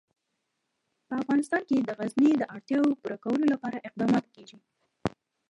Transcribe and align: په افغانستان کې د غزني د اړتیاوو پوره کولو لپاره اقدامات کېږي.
په 1.07 1.13
افغانستان 1.21 1.61
کې 1.69 1.77
د 1.81 1.89
غزني 1.99 2.31
د 2.37 2.43
اړتیاوو 2.55 2.97
پوره 2.99 3.17
کولو 3.23 3.45
لپاره 3.53 3.83
اقدامات 3.87 4.25
کېږي. 4.35 4.57